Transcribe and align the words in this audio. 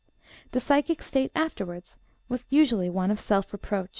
The 0.53 0.59
psychic 0.59 1.03
state 1.03 1.31
afterwards 1.35 1.99
was 2.27 2.47
usually 2.49 2.89
one 2.89 3.11
of 3.11 3.19
self 3.19 3.53
reproach. 3.53 3.85
(O. 3.85 3.89